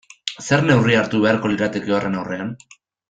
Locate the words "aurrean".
2.23-2.51